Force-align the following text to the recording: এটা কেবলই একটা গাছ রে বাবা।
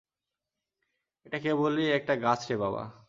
এটা 1.25 1.37
কেবলই 1.39 1.85
একটা 1.91 2.13
গাছ 2.15 2.41
রে 2.49 2.55
বাবা। 2.57 2.83